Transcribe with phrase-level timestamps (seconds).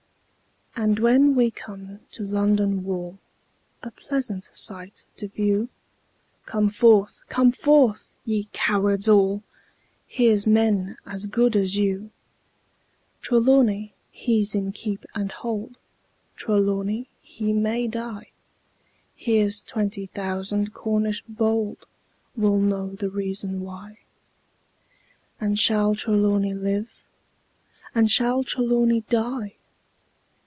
[0.73, 3.19] And when we come to London Wall,
[3.83, 5.67] A pleasant sight to view,
[6.45, 7.23] Come forth!
[7.27, 8.09] come forth!
[8.25, 9.43] ye cowards all:
[10.07, 12.09] Here's men as good as you.
[13.21, 15.77] Trelawny he's in keep and hold;
[16.37, 18.31] Trelawny he may die:
[19.13, 21.85] Here's twenty thousand Cornish bold
[22.37, 23.99] Will know the reason why
[25.39, 27.03] And shall Trelawny live?
[27.93, 29.57] Or shall Trelawny die?